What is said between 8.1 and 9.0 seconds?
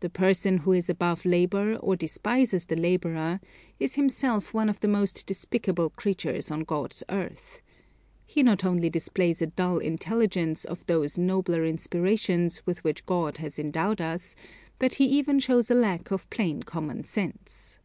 He not only